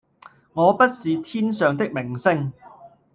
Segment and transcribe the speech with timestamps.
[0.53, 2.51] 我不是天上的明星